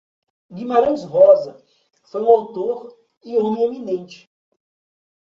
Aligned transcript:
Guimarães 0.51 1.03
Rosa 1.03 1.63
foi 2.05 2.23
um 2.23 2.29
autor 2.31 2.97
e 3.23 3.37
homem 3.37 3.65
eminente. 3.65 4.27